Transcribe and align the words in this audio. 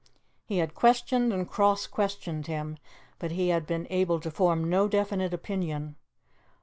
He 0.47 0.57
had 0.57 0.73
questioned 0.73 1.31
and 1.31 1.47
cross 1.47 1.85
questioned 1.85 2.47
him, 2.47 2.79
but 3.19 3.29
he 3.33 3.49
had 3.49 3.67
been 3.67 3.85
able 3.91 4.19
to 4.21 4.31
form 4.31 4.67
no 4.67 4.87
definite 4.87 5.31
opinion. 5.31 5.95